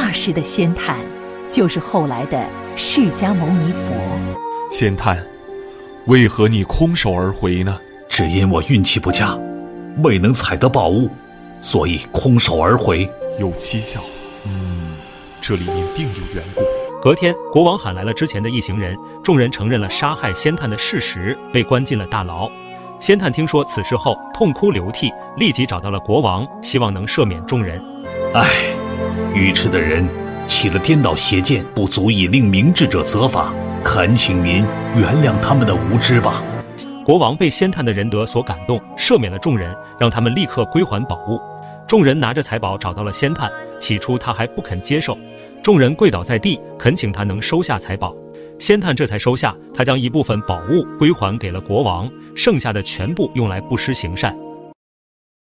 [0.00, 0.96] 那时的仙探，
[1.50, 2.40] 就是后来的
[2.76, 3.92] 释迦牟尼佛。
[4.70, 5.20] 仙探，
[6.06, 7.80] 为何你空手而回呢？
[8.08, 9.36] 只因我运气不佳，
[10.04, 11.10] 未能采得宝物，
[11.60, 13.10] 所以空手而回。
[13.40, 14.00] 有蹊跷，
[14.46, 14.92] 嗯，
[15.40, 16.62] 这里面定有缘故。
[17.02, 22.48] 隔天，国王喊来了之前的一行人，众人承认了杀害仙探的事实，被关进了大牢。
[23.00, 27.82] 仙探听说此事后，痛哭流涕，立即找到了国王，希望能赦免众人。
[28.32, 28.46] 唉，
[29.34, 30.06] 愚痴的人
[30.46, 33.52] 起了颠倒邪见，不足以令明智者责罚。
[33.84, 34.64] 恳请您
[34.96, 36.42] 原谅他们的无知吧。
[37.04, 41.40] 国王被仙探的仁德所感动，赦免了众人，让他们立刻归还宝物。
[41.86, 45.16] 众人拿着财宝找到了仙探，起初他还不肯接受。
[45.62, 48.14] 众人跪倒在地，恳请他能收下财宝。
[48.58, 54.36] 仙探这才收下，他将一部分宝物归还给了国王，剩下的全部用来布施行善。